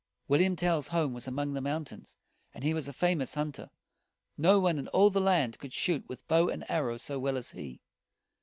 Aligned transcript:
William 0.27 0.55
Tell's 0.55 0.87
home 0.87 1.13
was 1.13 1.27
among 1.27 1.53
the 1.53 1.61
mountains, 1.61 2.17
and 2.55 2.63
he 2.63 2.73
was 2.73 2.87
a 2.87 2.91
famous 2.91 3.35
hunter. 3.35 3.69
No 4.35 4.59
one 4.59 4.79
in 4.79 4.87
all 4.87 5.11
the 5.11 5.21
land 5.21 5.59
could 5.59 5.73
shoot 5.73 6.03
with 6.09 6.27
bow 6.27 6.49
and 6.49 6.65
arrow 6.67 6.97
so 6.97 7.19
well 7.19 7.37
as 7.37 7.51
he. 7.51 7.81